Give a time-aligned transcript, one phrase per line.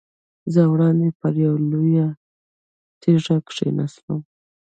[0.53, 2.07] زه وړاندې پر یوه لویه
[3.01, 4.19] تیږه کېناستم.